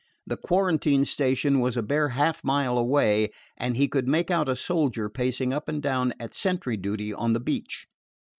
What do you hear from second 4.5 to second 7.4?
soldier pacing up and down at sentry duty on the